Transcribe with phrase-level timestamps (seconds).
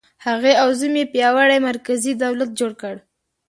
[0.25, 2.95] هغې او زوم یې پیاوړی مرکزي دولت جوړ کړ.